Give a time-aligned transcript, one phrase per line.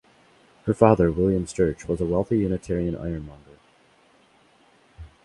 [0.65, 3.59] Her father, William Sturch, was a wealthy Unitarian ironmonger.